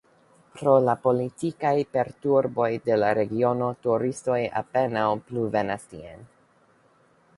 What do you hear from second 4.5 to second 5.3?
apenaŭ